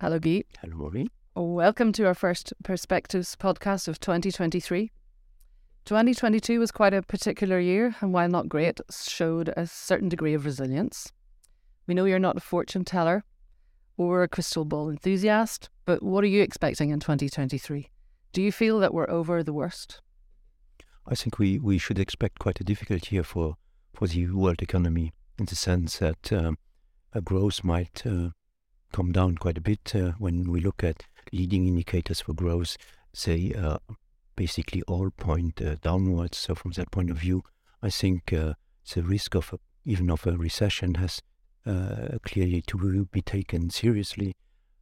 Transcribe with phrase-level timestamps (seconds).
[0.00, 0.44] Hello, Guy.
[0.62, 1.10] Hello, Maureen.
[1.34, 4.90] Welcome to our first Perspectives podcast of 2023.
[5.84, 10.46] 2022 was quite a particular year, and while not great, showed a certain degree of
[10.46, 11.12] resilience.
[11.86, 13.24] We know you're not a fortune teller
[13.98, 17.90] or a crystal ball enthusiast, but what are you expecting in 2023?
[18.32, 20.00] Do you feel that we're over the worst?
[21.06, 23.56] I think we, we should expect quite a difficult year for,
[23.92, 26.56] for the world economy in the sense that um,
[27.12, 28.30] a growth might uh,
[28.92, 32.76] come down quite a bit uh, when we look at leading indicators for growth.
[33.24, 33.78] They uh,
[34.36, 36.38] basically all point uh, downwards.
[36.38, 37.42] So from that point of view,
[37.82, 38.56] I think the
[38.96, 41.20] risk of a, even of a recession has
[42.24, 44.34] clearly to be taken seriously.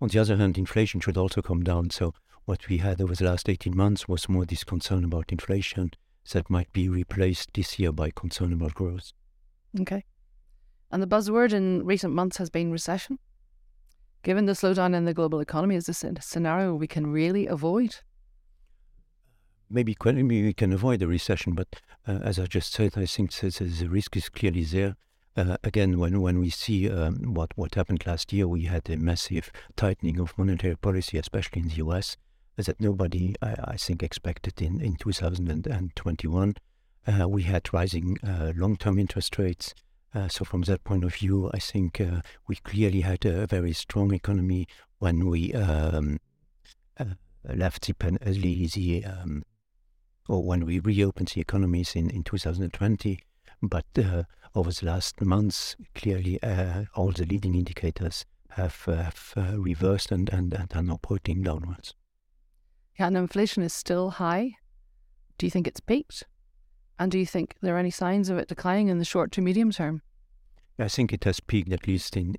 [0.00, 1.90] On the other hand, inflation should also come down.
[1.90, 2.14] So
[2.46, 5.92] what we had over the last 18 months was more this concern about inflation
[6.32, 9.12] that might be replaced this year by concern about growth.
[9.80, 10.04] Okay.
[10.90, 13.18] And the buzzword in recent months has been recession.
[14.22, 17.96] Given the slowdown in the global economy, is this a scenario we can really avoid?
[19.70, 23.32] Maybe, maybe we can avoid a recession, but uh, as I just said, I think
[23.32, 24.96] the, risk is clearly there.
[25.36, 28.96] Uh, again, when, when we see um, what, what happened last year, we had a
[28.96, 32.16] massive tightening of monetary policy, especially in the US,
[32.56, 36.54] that nobody, I, I think, expected in, in 2021.
[37.06, 39.74] Uh, we had rising uh, long term interest rates.
[40.12, 43.72] Uh, so, from that point of view, I think uh, we clearly had a very
[43.72, 44.66] strong economy
[44.98, 46.18] when we um,
[46.98, 47.04] uh,
[47.44, 49.44] left the, the um,
[50.28, 53.20] or when we reopened the economies in, in 2020.
[53.62, 59.32] But uh, over the last months, clearly uh, all the leading indicators have, uh, have
[59.56, 61.94] reversed and, and, and are now pointing downwards.
[62.98, 64.56] Yeah, and inflation is still high.
[65.38, 66.24] Do you think it's peaked?
[67.00, 69.40] And do you think there are any signs of it declining in the short to
[69.40, 70.02] medium term?
[70.78, 72.36] I think it has peaked at least in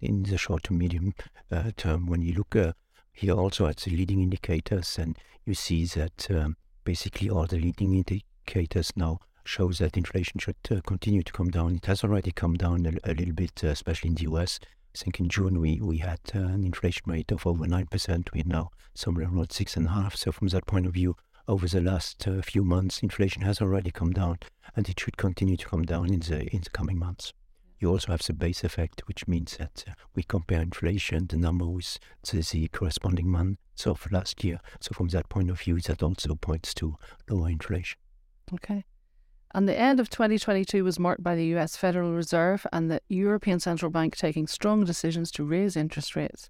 [0.00, 1.12] in, the short to medium
[1.52, 2.06] uh, term.
[2.06, 2.72] When you look uh,
[3.12, 7.94] here also at the leading indicators, and you see that um, basically all the leading
[7.94, 11.74] indicators now shows that inflation should uh, continue to come down.
[11.74, 14.60] It has already come down a, a little bit, uh, especially in the US.
[14.94, 18.28] I think in June we, we had uh, an inflation rate of over 9%.
[18.32, 20.16] We're now somewhere around 6.5.
[20.16, 21.16] So, from that point of view,
[21.50, 24.38] over the last uh, few months, inflation has already come down
[24.76, 27.32] and it should continue to come down in the, in the coming months.
[27.80, 31.66] You also have the base effect, which means that uh, we compare inflation, the number
[31.66, 31.98] with
[32.30, 34.60] the, the corresponding months of last year.
[34.80, 36.94] So, from that point of view, that also points to
[37.28, 37.98] lower inflation.
[38.54, 38.84] Okay.
[39.52, 43.58] And the end of 2022 was marked by the US Federal Reserve and the European
[43.58, 46.48] Central Bank taking strong decisions to raise interest rates.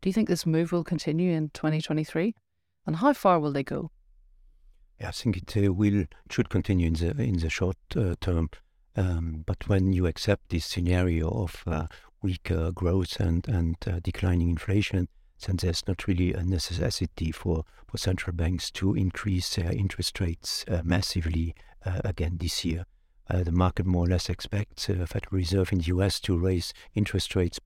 [0.00, 2.34] Do you think this move will continue in 2023?
[2.86, 3.90] And how far will they go?
[5.08, 8.50] I think it uh, will should continue in the in the short uh, term.
[8.94, 11.86] Um, but when you accept this scenario of uh,
[12.22, 15.08] weaker growth and and uh, declining inflation,
[15.46, 20.64] then there's not really a necessity for, for central banks to increase their interest rates
[20.68, 22.84] uh, massively uh, again this year.
[23.28, 26.72] Uh, the market more or less expects the Federal Reserve in the US to raise
[26.94, 27.58] interest rates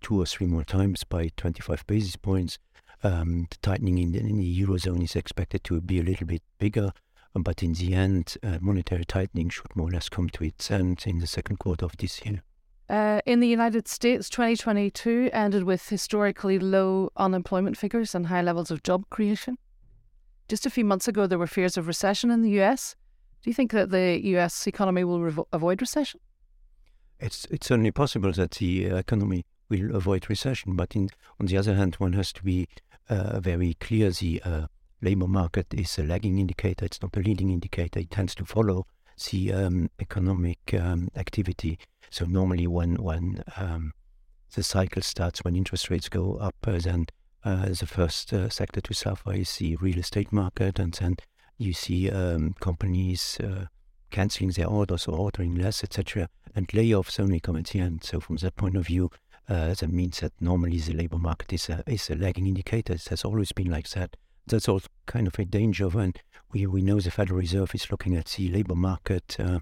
[0.00, 2.58] two or three more times by 25 basis points.
[3.04, 6.42] Um, the tightening in the, in the, Eurozone is expected to be a little bit
[6.58, 6.90] bigger,
[7.34, 11.04] but in the end, uh, monetary tightening should more or less come to its end
[11.06, 12.42] in the second quarter of this year.
[12.88, 18.70] Uh, in the United States, 2022 ended with historically low unemployment figures and high levels
[18.70, 19.58] of job creation.
[20.48, 22.96] Just a few months ago, there were fears of recession in the US.
[23.42, 26.20] Do you think that the US economy will revo- avoid recession?
[27.20, 31.08] It's it's certainly possible that the uh, economy will avoid recession, but in,
[31.40, 32.68] on the other hand, one has to be
[33.08, 34.10] very clear.
[34.10, 34.66] The uh,
[35.00, 38.00] labor market is a lagging indicator; it's not a leading indicator.
[38.00, 38.86] It tends to follow
[39.30, 41.78] the um, economic um, activity.
[42.10, 43.92] So normally, when when um,
[44.54, 47.06] the cycle starts, when interest rates go up, uh, then
[47.44, 51.16] uh, the first uh, sector to suffer is the real estate market, and then
[51.58, 53.66] you see um, companies uh,
[54.10, 56.28] canceling their orders or ordering less, etc.
[56.54, 58.04] And layoffs only come at the end.
[58.04, 61.68] So from that point of view, uh, that means that normally the labor market is
[61.68, 62.94] a, is a lagging indicator.
[62.94, 64.16] It has always been like that.
[64.46, 66.12] That's all kind of a danger when
[66.52, 69.60] we, we know the Federal Reserve is looking at the labor market uh,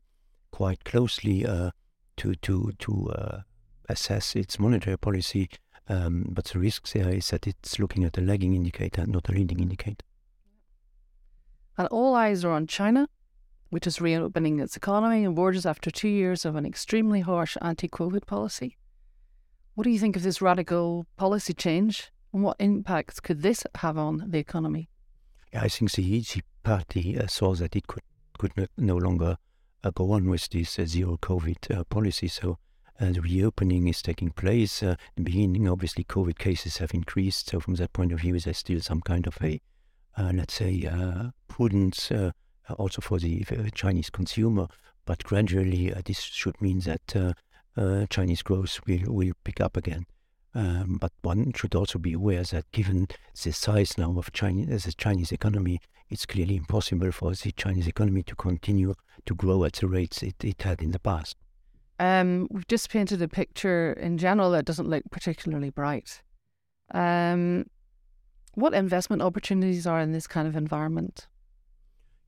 [0.51, 1.71] quite closely uh,
[2.17, 3.41] to to to uh,
[3.89, 5.49] assess its monetary policy.
[5.89, 9.33] Um, but the risk there is that it's looking at a lagging indicator, not a
[9.33, 10.05] leading indicator.
[11.77, 13.09] And all eyes are on China,
[13.71, 17.89] which is reopening its economy and borders after two years of an extremely harsh anti
[17.89, 18.77] COVID policy.
[19.75, 23.97] What do you think of this radical policy change and what impacts could this have
[23.97, 24.91] on the economy?
[25.55, 28.03] I think the EG party uh, saw that it could,
[28.39, 29.37] could no longer
[29.83, 32.29] uh, go on with this uh, zero COVID uh, policy.
[32.29, 32.59] So
[33.11, 34.83] the reopening is taking place.
[34.83, 37.51] Uh, in the beginning, obviously, COVID cases have increased.
[37.51, 39.61] So, from that point of view, there's still some kind of a,
[40.17, 42.31] uh, let's say, uh, prudence uh,
[42.79, 44.69] also for the Chinese consumer.
[45.05, 47.35] But gradually, this should mean that
[48.11, 50.07] Chinese growth will, will pick up again.
[50.55, 53.09] Um, but one should also be aware that given
[53.43, 55.81] the size now of Chinese, the Chinese economy,
[56.11, 60.45] it's clearly impossible for the Chinese economy to continue to grow at the rates it,
[60.45, 61.37] it had in the past.
[61.99, 66.21] Um, we've just painted a picture in general that doesn't look particularly bright.
[66.93, 67.67] Um,
[68.55, 71.29] what investment opportunities are in this kind of environment?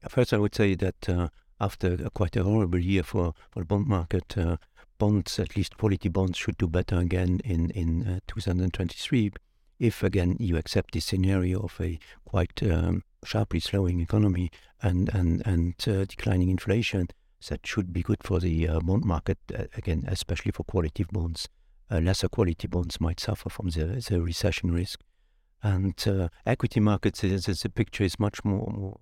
[0.08, 1.28] First, I would say that uh,
[1.60, 4.56] after a quite a horrible year for, for the bond market, uh,
[4.98, 9.32] bonds, at least quality bonds, should do better again in, in uh, 2023
[9.78, 14.50] if, again, you accept this scenario of a quite um, sharply slowing economy
[14.82, 17.08] and, and, and uh, declining inflation.
[17.48, 21.48] That should be good for the uh, bond market, uh, again, especially for quality bonds.
[21.90, 25.00] Uh, lesser quality bonds might suffer from the, the recession risk.
[25.62, 29.00] And uh, equity markets, the, the picture is much more, more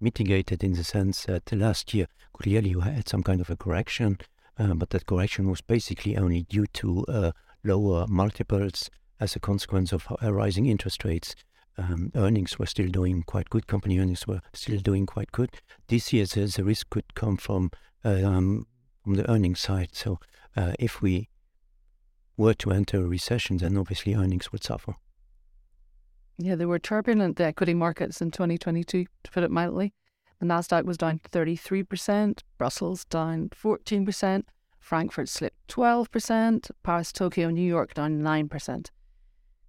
[0.00, 4.18] mitigated in the sense that last year clearly you had some kind of a correction
[4.58, 7.32] uh, but that correction was basically only due to uh,
[7.64, 8.90] lower multiples
[9.20, 11.34] as a consequence of uh, rising interest rates.
[11.78, 13.66] Um, earnings were still doing quite good.
[13.66, 15.50] Company earnings were still doing quite good.
[15.88, 17.70] This year, the, the risk could come from
[18.04, 18.66] um,
[19.02, 19.90] from the earnings side.
[19.92, 20.18] So,
[20.56, 21.28] uh, if we
[22.36, 24.94] were to enter a recession, then obviously earnings would suffer.
[26.38, 29.94] Yeah, there were turbulent equity markets in 2022, to put it mildly.
[30.46, 34.44] Nasdaq was down 33%, Brussels down 14%,
[34.80, 38.90] Frankfurt slipped 12%, Paris, Tokyo, New York down 9%.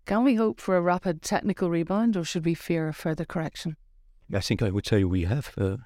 [0.06, 3.78] Can we hope for a rapid technical rebound or should we fear a further correction?
[4.34, 5.78] I think I would say we have uh,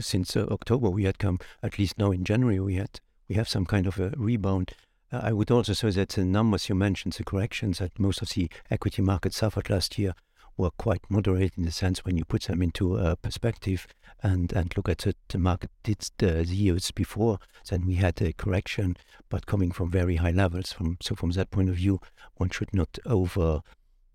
[0.00, 3.48] since uh, October we had come at least now in January we had we have
[3.48, 4.72] some kind of a rebound.
[5.12, 8.30] Uh, I would also say that the numbers you mentioned, the corrections that most of
[8.30, 10.14] the equity markets suffered last year,
[10.56, 13.86] were quite moderate in the sense when you put them into a perspective
[14.22, 17.38] and, and look at the market did the, the years before,
[17.68, 18.96] then we had a correction,
[19.28, 20.72] but coming from very high levels.
[20.72, 22.00] From so from that point of view,
[22.36, 23.62] one should not over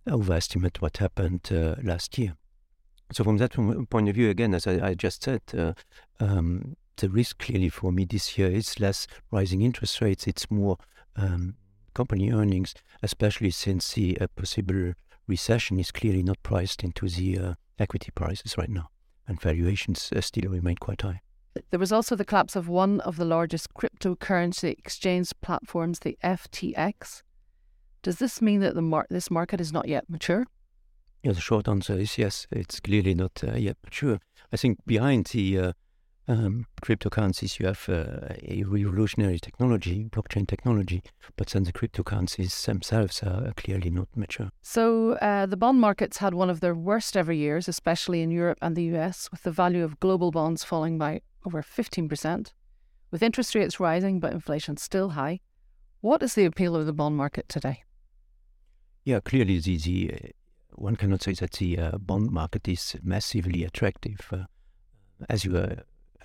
[0.09, 2.35] overestimate what happened uh, last year.
[3.11, 3.53] So from that
[3.89, 5.73] point of view, again, as I, I just said, uh,
[6.19, 10.27] um, the risk clearly for me this year is less rising interest rates.
[10.27, 10.77] It's more
[11.15, 11.55] um,
[11.93, 12.73] company earnings,
[13.03, 14.93] especially since the uh, possible
[15.31, 18.89] recession is clearly not priced into the uh, equity prices right now,
[19.27, 21.21] and valuations uh, still remain quite high.
[21.69, 27.23] There was also the collapse of one of the largest cryptocurrency exchange platforms, the FTX.
[28.03, 30.45] Does this mean that the mar- this market is not yet mature?
[31.23, 32.47] Yeah, the short answer is yes.
[32.51, 34.19] It's clearly not uh, yet mature.
[34.51, 35.71] I think behind the uh,
[36.27, 41.01] um, cryptocurrencies, you have uh, a revolutionary technology, blockchain technology,
[41.35, 44.49] but then the cryptocurrencies themselves are clearly not mature.
[44.61, 48.59] So uh, the bond markets had one of their worst ever years, especially in Europe
[48.61, 52.53] and the US, with the value of global bonds falling by over 15%,
[53.09, 55.39] with interest rates rising but inflation still high.
[56.01, 57.83] What is the appeal of the bond market today?
[59.03, 60.27] Yeah, clearly the, the uh,
[60.73, 64.27] one cannot say that the uh, bond market is massively attractive.
[64.31, 64.45] Uh,
[65.29, 65.75] as you uh,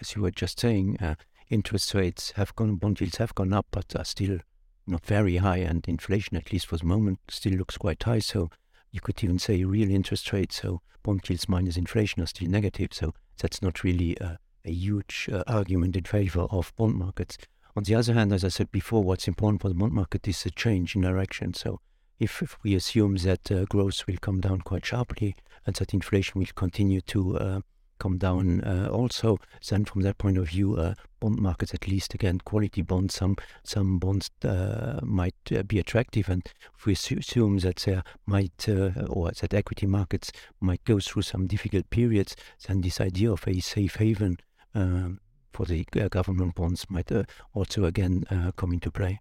[0.00, 1.14] as you were just saying, uh,
[1.48, 4.38] interest rates have gone, bond yields have gone up, but are still
[4.86, 8.20] not very high, and inflation, at least for the moment, still looks quite high.
[8.20, 8.50] So
[8.90, 12.90] you could even say real interest rates, so bond yields minus inflation, are still negative.
[12.92, 17.38] So that's not really a, a huge uh, argument in favor of bond markets.
[17.76, 20.46] On the other hand, as I said before, what's important for the bond market is
[20.46, 21.52] a change in direction.
[21.52, 21.80] So
[22.18, 26.40] if, if we assume that uh, growth will come down quite sharply and that inflation
[26.40, 27.60] will continue to uh,
[27.98, 29.38] come down uh, also.
[29.68, 33.14] Then from that point of view, uh, bond markets at least again quality bonds.
[33.14, 38.68] Some some bonds uh, might uh, be attractive, and if we assume that there might
[38.68, 42.36] uh, or that equity markets might go through some difficult periods,
[42.66, 44.38] then this idea of a safe haven
[44.74, 45.20] um,
[45.52, 47.10] for the uh, government bonds might
[47.54, 48.24] also again
[48.56, 49.20] come into play.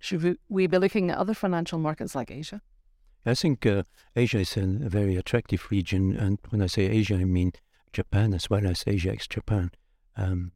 [0.00, 2.62] Should we be looking at other financial markets like Asia?
[3.26, 3.82] I think uh,
[4.16, 7.52] Asia is a, very attractive region, and when I say Asia, I mean
[7.92, 9.70] Japan as well as Asia ex Japan.
[10.16, 10.52] Um,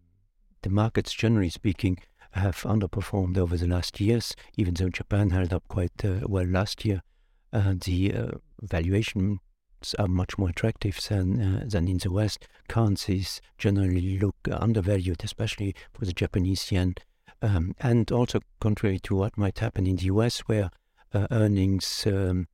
[0.62, 1.98] the markets, generally speaking,
[2.32, 6.84] have underperformed over the last years, even though Japan held up quite uh, well last
[6.84, 7.02] year.
[7.52, 8.30] Uh, the uh,
[8.62, 9.38] valuations
[9.98, 12.46] are much more attractive than uh, than in the West.
[12.68, 16.94] Currencies generally look undervalued, especially for the Japanese yen.
[17.42, 20.70] Um, and also, contrary to what might happen in the US, where
[21.12, 22.46] uh, earnings um,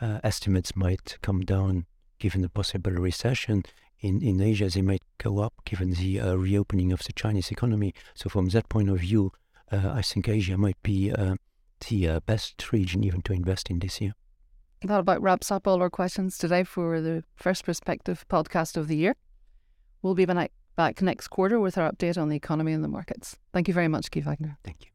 [0.00, 1.86] uh, estimates might come down
[2.18, 3.62] given the possible recession.
[4.00, 7.94] In, in Asia, they might go up given the uh, reopening of the Chinese economy.
[8.14, 9.32] So, from that point of view,
[9.72, 11.34] uh, I think Asia might be uh,
[11.88, 14.14] the uh, best region even to invest in this year.
[14.82, 18.96] That about wraps up all our questions today for the First Perspective podcast of the
[18.96, 19.16] year.
[20.02, 23.36] We'll be back next quarter with our update on the economy and the markets.
[23.52, 24.58] Thank you very much, Guy Wagner.
[24.62, 24.90] Thank you.